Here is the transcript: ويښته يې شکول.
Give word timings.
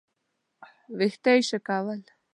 ويښته 0.97 1.31
يې 1.35 1.41
شکول. 1.49 2.01